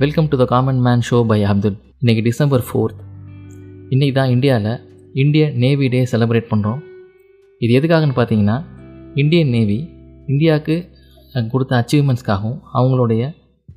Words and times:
Welcome 0.00 0.28
to 0.28 0.36
the 0.36 0.44
common 0.44 0.78
man 0.80 1.00
show 1.00 1.18
by 1.26 1.38
Abdul 1.42 1.76
இன்றைக்கி 2.02 2.22
December 2.22 2.62
fourth 2.68 3.00
இன்றைக்கி 3.90 4.12
தான் 4.12 4.30
இந்தியாவில் 4.30 4.70
இந்திய 5.14 5.50
நேவி 5.54 5.88
டே 5.88 6.00
செலிப்ரேட் 6.04 6.48
பண்ணுறோம் 6.48 6.80
இது 7.60 7.72
எதுக்காகன்னு 7.80 8.16
பார்த்தீங்கன்னா 8.16 8.56
இந்தியன் 9.14 9.48
நேவி 9.48 9.78
இந்தியாவுக்கு 10.26 10.76
கொடுத்த 11.50 11.74
அச்சீவ்மெண்ட்ஸ்க்காகவும் 11.76 12.58
அவங்களுடைய 12.74 13.22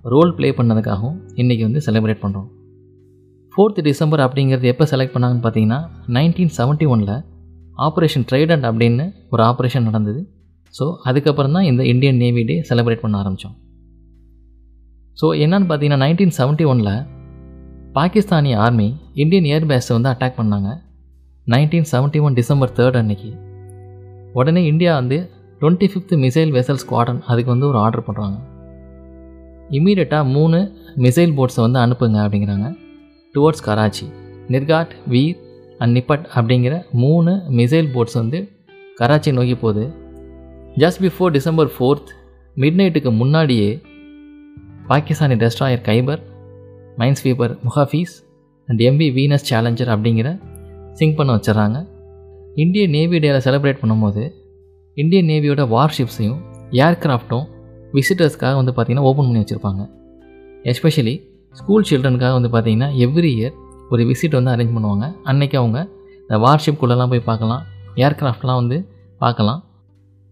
ரோல் 0.05 0.33
ப்ளே 0.33 0.51
பண்ணதுக்காகவும் 0.51 1.17
இன்றைக்கி 1.35 1.63
வந்து 1.63 1.81
செலிப்ரேட் 1.81 2.23
பண்ணுறோம் 2.23 2.47
ஃபோர்த் 3.53 3.81
டிசம்பர் 3.81 4.19
அப்படிங்கிறது 4.19 4.63
எப்போ 4.63 4.85
செலக்ட் 4.85 5.13
பண்ணாங்கன்னு 5.13 5.43
பார்த்தீங்கன்னா 5.43 5.79
நைன்டீன் 6.07 6.53
செவன்ட்டி 6.57 6.85
ஒனில் 6.85 7.15
ஆப்ரேஷன் 7.77 8.27
ட்ரைடன்ட் 8.31 8.65
அப்படின்னு 8.65 9.05
ஒரு 9.29 9.43
ஆப்ரேஷன் 9.43 9.83
நடந்தது. 9.83 10.21
ஸோ 10.73 10.85
அதுக்கப்புறம் 11.03 11.51
தான் 11.51 11.63
இந்த 11.63 11.83
இந்தியன் 11.83 12.17
நேவி 12.17 12.43
டே 12.43 12.61
செலிப்ரேட் 12.69 12.99
பண்ண 12.99 13.17
ஆரம்பித்தோம் 13.17 13.55
ஸோ 15.17 15.27
என்னன்னு 15.43 15.67
பார்த்தீங்கன்னா 15.69 16.03
நைன்டீன் 16.03 16.35
செவன்ட்டி 16.37 16.65
ஒனில் 16.71 16.95
பாகிஸ்தானி 17.97 18.51
ஆர்மி 18.65 18.87
இந்தியன் 19.23 19.47
ஏர்பேஸை 19.55 19.91
வந்து 19.97 20.09
அட்டாக் 20.11 20.39
பண்ணாங்க. 20.39 20.69
Nineteen 21.47 21.87
seventy 21.91 22.19
one 22.25 22.37
December 22.39 22.73
third 22.77 22.97
அன்னைக்கு. 23.01 23.31
உடனே 24.39 24.61
இந்தியா 24.71 24.91
வந்து 24.99 25.17
twenty 25.61 25.87
fifth 25.91 26.15
missile 26.23 26.51
vessel 26.57 26.81
squadron 26.83 27.19
அதுக்கு 27.31 27.53
வந்து 27.53 27.67
ஒரு 27.71 27.79
ஆர்டர் 27.85 28.05
பண்ணுறாங்க 28.07 28.39
இம்மீடியட்டாக 29.77 30.31
மூணு 30.35 30.57
மிசைல் 31.05 31.35
போட்ஸை 31.37 31.61
வந்து 31.65 31.79
அனுப்புங்க 31.83 32.17
அப்படிங்கிறாங்க. 32.25 32.67
டுவர்ட்ஸ் 33.35 33.65
கராச்சி 33.67 34.07
நிர்காட் 34.53 34.93
வீர் 35.13 35.37
அண்ட் 35.81 35.93
நிப்பட் 35.97 36.25
அப்படிங்கிற 36.37 36.73
மூணு 37.03 37.31
மிசைல் 37.59 37.89
போட்ஸ் 37.95 38.19
வந்து 38.21 38.39
கராச்சி 38.99 39.31
நோக்கி 39.37 39.55
போகுது. 39.63 39.85
Just 40.81 41.01
before 41.05 41.33
December 41.37 41.71
fourth 41.75 42.11
mid 42.57 42.77
நைட்டுக்கு 42.81 43.11
முன்னாடியே 43.21 43.69
Pakistani 44.89 45.35
destroyer 45.41 45.83
Khaibar 45.87 46.21
minesweeper 47.19 47.53
Muhafiz 47.65 48.13
and 48.67 48.81
MV 48.89 49.07
Venus 49.17 49.45
Challenger 49.49 49.91
அப்படிங்கிற 49.93 50.29
சிங்க் 50.99 51.17
பண்ண 51.19 51.31
வச்சிடுறாங்க. 51.37 51.77
இந்தியன் 52.63 52.93
நேவி 52.95 53.17
டேயில் 53.23 53.45
செலிப்ரேட் 53.45 53.79
பண்ணும்போது 53.81 54.23
இந்தியன் 54.97 55.29
நேவியோட 55.31 55.63
வார்ஷிப்ஸையும் 55.75 56.39
ஏர்கிராஃப்ட்டும் 56.85 57.45
விசிட்டர்ஸ்க்காக 57.95 58.53
வந்து 58.59 58.73
பார்த்திங்கன்னா 58.75 59.07
ஓப்பன் 59.09 59.27
பண்ணி 59.27 59.41
வச்சுருப்பாங்க. 59.43 59.81
எஸ்பெஷலி 60.71 61.15
ஸ்கூல் 61.59 61.87
சில்ட்ரனுக்காக 61.89 62.33
வந்து 62.39 62.51
பார்த்திங்கன்னா 62.55 62.89
எவ்ரி 63.05 63.31
இயர் 63.37 63.55
ஒரு 63.91 64.03
விசிட் 64.09 64.37
வந்து 64.39 64.53
அரேஞ்ச் 64.53 64.75
பண்ணுவாங்க. 64.75 65.07
அன்னைக்கு 65.23 65.57
அவங்க 65.61 65.79
இந்த 66.23 66.37
வார்ஷிப்குள்ளெல்லாம் 66.45 67.11
போய் 67.13 67.27
பார்க்கலாம் 67.29 67.63
ஏர்கிராஃப்ட்லாம் 68.05 68.59
வந்து 68.61 68.77
பார்க்கலாம். 69.23 69.59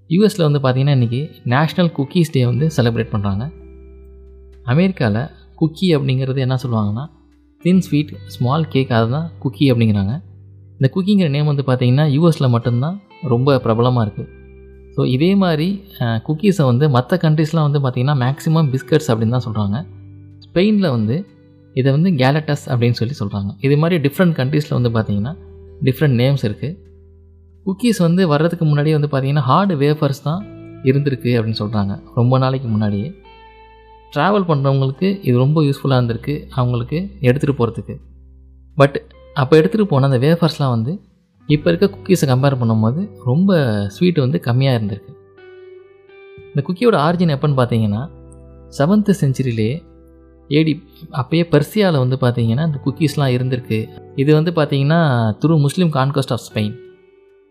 யூஎஸில் 0.09 0.45
வந்து 0.47 0.61
பார்த்திங்கன்னா 0.63 0.95
இன்றைக்கி 0.99 1.22
நேஷ்னல் 1.55 1.91
குக்கீஸ் 1.97 2.33
டே 2.35 2.41
வந்து 2.45 2.66
செலிப்ரேட் 2.77 3.11
பண்ணுறாங்க 3.16 3.44
அமெரிக்காவில் 4.72 5.23
குக்கி 5.59 5.88
அப்படிங்கிறது 5.95 6.39
என்ன 6.39 6.55
சொல்லுவாங்கன்னா 6.64 7.05
தின் 7.64 7.81
ஸ்வீட் 7.86 8.11
ஸ்மால் 8.27 8.67
கேக் 8.67 8.91
அதுதான் 8.91 9.28
குக்கி 9.44 9.66
அப்படிங்கிறாங்க. 9.72 10.13
இந்த 10.78 10.88
குக்கிங்கிற 10.95 11.28
நேம் 11.30 11.50
வந்து 11.52 11.63
பார்த்திங்கன்னா 11.67 12.05
யூஎஸில் 12.16 12.53
மட்டும்தான் 12.53 12.95
ரொம்ப 13.33 13.58
பிரபலமாக 13.66 14.05
இருக்குது 14.05 14.30
ஸோ 14.95 15.02
இதே 15.05 15.36
மாதிரி 15.36 15.67
குக்கீஸை 16.28 16.63
வந்து 16.66 16.86
மற்ற 16.89 17.17
கண்ட்ரீஸ்லாம் 17.22 17.67
வந்து 17.67 17.80
பார்த்திங்கன்னா 17.80 18.16
மேக்ஸிமம் 18.23 18.69
பிஸ்கட்ஸ் 18.73 19.09
அப்படின்னு 19.11 19.36
தான் 19.38 19.45
சொல்கிறாங்க 19.47 19.78
ஸ்பெயினில் 20.45 20.89
வந்து 20.89 21.16
இதை 21.75 21.89
வந்து 21.91 22.09
கேலட்டஸ் 22.22 22.66
அப்படின்னு 22.72 22.97
சொல்லி 23.00 23.16
சொல்கிறாங்க 23.19 23.52
இது 23.61 23.75
மாதிரி 23.78 23.97
டிஃப்ரெண்ட் 24.08 24.35
கண்ட்ரீஸில் 24.39 24.75
வந்து 24.78 24.91
பார்த்திங்கன்னா 24.95 25.33
டிஃப்ரெண்ட் 25.83 26.17
நேம்ஸ் 26.22 26.44
இருக்குது 26.50 26.75
குக்கீஸ் 27.66 28.02
வந்து 28.02 28.22
வர்றதுக்கு 28.28 28.66
முன்னாடியே 28.66 28.95
வந்து 28.97 29.09
பார்த்திங்கன்னா 29.11 29.45
ஹார்டு 29.50 29.75
வேஃபர்ஸ் 29.75 30.23
தான் 30.23 30.41
இருந்திருக்கு 30.83 31.31
அப்படின்னு 31.38 31.59
சொல்கிறாங்க 31.59 31.94
ரொம்ப 32.16 32.38
நாளைக்கு 32.38 32.67
முன்னாடியே. 32.67 33.09
ட்ராவல் 34.15 34.47
பண்ணுறவங்களுக்கு 34.49 35.07
இது 35.27 35.35
ரொம்ப 35.37 35.59
யூஸ்ஃபுல்லாக 35.67 35.99
இருந்திருக்கு 35.99 36.33
அவங்களுக்கு 36.59 36.97
எடுத்துகிட்டு 37.27 37.59
போகிறதுக்கு 37.59 37.95
பட் 38.77 38.97
அப்போ 39.41 39.53
எடுத்துகிட்டு 39.59 39.91
போன 39.91 40.07
அந்த 40.09 40.19
வேஃபர்ஸ்லாம் 40.25 40.73
வந்து 40.75 40.94
இப்போ 41.49 41.67
இருக்க 41.69 41.85
குக்கீஸை 41.94 42.25
கம்பேர் 42.31 42.57
பண்ணும்போது 42.61 43.01
ரொம்ப 43.29 43.51
ஸ்வீட் 43.95 44.19
வந்து 44.23 44.38
கம்மியாக 44.47 44.77
இருந்திருக்கு. 44.77 45.13
இந்த 46.51 46.61
குக்கியோட 46.67 46.95
ஆரிஜின் 47.05 47.33
எப்போன்னு 47.35 47.57
பார்த்தீங்கன்னா 47.59 48.01
செவன்த்து 48.77 49.13
செஞ்சுரியிலே 49.21 49.69
ஏடி 50.50 50.73
அப்பயே 51.21 51.44
பெர்சியாவில் 51.53 52.03
வந்து 52.03 52.17
பார்த்தீங்கன்னா 52.23 52.63
இந்த 52.69 52.79
குக்கீஸ்லாம் 52.85 53.33
இருந்திருக்கு. 53.35 53.79
இது 54.21 54.31
வந்து 54.38 54.51
பார்த்தீங்கன்னா 54.57 55.00
through 55.41 55.55
Muslim 55.66 55.91
conquest 55.97 56.33
of 56.35 56.44
Spain 56.47 56.75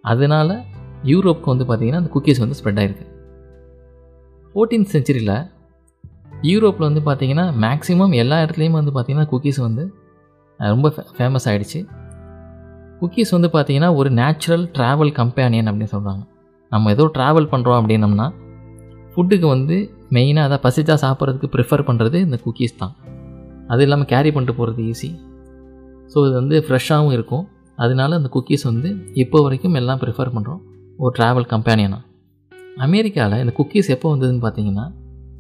அதனால் 0.05 0.53
யூரோப்புக்கு 1.11 1.53
வந்து 1.55 1.67
பார்த்தீங்கன்னா 1.69 2.03
அந்த 2.03 2.13
குக்கீஸ் 2.17 2.43
வந்து 2.45 2.59
ஸ்ப்ரெட் 2.61 2.81
ஆயிருக்கு. 2.83 3.07
ஃபோர்டீன்த் 4.55 4.93
செஞ்சுரியில் 4.95 5.35
யூரோப்பில் 6.49 6.87
வந்து 6.89 7.03
பார்த்திங்கன்னா 7.07 7.47
மேக்ஸிமம் 7.65 8.13
எல்லா 8.23 8.37
இடத்துலையும் 8.45 8.79
வந்து 8.81 8.93
பார்த்திங்கன்னா 8.97 9.29
குக்கீஸ் 9.33 9.61
வந்து 9.67 9.85
ரொம்ப 10.61 10.89
ஃபேமஸ் 11.17 11.47
ஆகிடுச்சு 11.51 11.81
குக்கீஸ் 13.01 13.35
வந்து 13.37 13.49
பார்த்திங்கன்னா 13.55 13.91
ஒரு 13.95 14.11
நேச்சுரல் 14.11 14.65
ட்ராவல் 14.77 15.13
கம்பேனியன் 15.21 15.69
அப்படின்னு 15.71 15.95
சொல்கிறாங்க 15.97 16.23
நம்ம 16.73 16.91
ஏதோ 16.91 17.05
ட்ராவல் 17.17 17.51
பண்ணுறோம் 17.53 17.79
அப்படின்னம்னா 17.81 18.27
ஃபுட்டுக்கு 19.13 19.47
வந்து 19.47 19.77
மெயினாக 20.17 20.49
அதை 20.49 20.59
பசிச்சா 20.65 20.95
சாப்பிட்றதுக்கு 21.05 21.49
ப்ரிஃபர் 21.55 21.87
பண்ணுறது 21.89 22.19
இந்த 22.27 22.37
குக்கீஸ் 22.45 22.77
தான். 22.83 22.93
அது 23.69 23.83
இல்லாமல் 23.83 24.09
கேரி 24.13 24.31
பண்ணிட்டு 24.35 24.55
போகிறது 24.59 24.83
ஈஸி 24.93 25.11
ஸோ 26.13 26.19
இது 26.27 26.35
வந்து 26.41 26.57
ஃப்ரெஷ்ஷாகவும் 26.67 27.15
இருக்கும். 27.17 27.45
அதனால 27.79 28.17
அந்த 28.21 28.29
குக்கீஸ் 28.37 28.65
வந்து 28.71 28.89
இப்போ 29.23 29.39
வரைக்கும் 29.45 29.77
எல்லாம் 29.81 30.01
ப்ரிஃபர் 30.05 30.33
பண்ணுறோம் 30.37 30.61
ஒரு 31.03 31.13
ட்ராவல் 31.19 31.47
கம்பேனியனாக 31.53 32.03
அமெரிக்காவில் 32.87 33.41
இந்த 33.43 33.53
குக்கீஸ் 33.59 33.89
எப்போ 33.95 34.09
வந்ததுன்னு 34.15 34.43
பார்த்தீங்கன்னா 34.47 34.87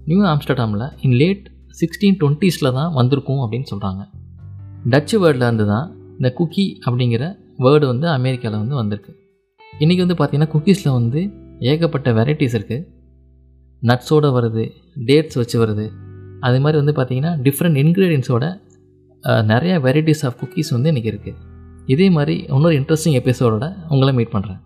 நியூ 0.06 0.26
ஆம்ஸ்டர்டாமில் 0.26 0.90
இன் 1.00 1.16
லேட் 1.20 1.46
சிக்ஸ்டீன் 1.80 2.16
டுவெண்ட்டீஸில் 2.20 2.72
தான் 2.72 2.92
வந்திருக்கும் 2.92 3.40
அப்படின்னு 3.44 3.66
சொல்கிறாங்க 3.70 4.02
டச்சு 4.84 5.16
வேர்டில் 5.22 5.46
இருந்து 5.46 5.66
தான் 5.66 5.86
இந்த 6.18 6.34
குக்கி 6.38 6.80
அப்படிங்கிற 6.86 7.36
வேர்டு 7.58 7.86
வந்து 7.86 8.08
அமெரிக்காவில் 8.08 8.58
வந்து 8.58 8.74
வந்திருக்கு. 8.74 9.12
இன்றைக்கி 9.80 10.02
வந்து 10.06 10.16
பார்த்திங்கன்னா 10.18 10.52
குக்கீஸில் 10.54 10.92
வந்து 10.92 11.20
ஏகப்பட்ட 11.60 12.12
வெரைட்டிஸ் 12.12 12.56
இருக்குது 12.58 12.86
நட்ஸோடு 13.82 14.28
வருது 14.36 14.64
டேட்ஸ் 15.08 15.34
வச்சு 15.34 15.66
வருது. 15.66 15.86
அது 16.40 16.60
மாதிரி 16.60 16.78
வந்து 16.84 16.94
பார்த்திங்கன்னா 16.98 17.32
டிஃப்ரெண்ட் 17.46 17.78
இன்க்ரீடியன்ஸோட 17.84 18.44
நிறையா 19.24 19.76
வெரைட்டிஸ் 19.86 20.24
ஆஃப் 20.26 20.36
குக்கீஸ் 20.42 20.70
வந்து 20.70 20.90
இன்றைக்கி 20.92 21.12
இருக்குது 21.12 21.38
இதே 21.86 22.10
மாதிரி 22.10 22.36
இன்னொரு 22.48 22.74
இன்ட்ரெஸ்டிங் 22.80 23.16
எபிசோடோட 23.20 23.66
உங்களை 23.88 24.12
மீட் 24.14 24.34
பண்ணுறேன் 24.34 24.60